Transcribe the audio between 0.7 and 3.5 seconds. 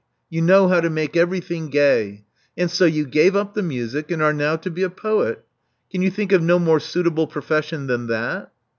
to make everything gay. And so you gave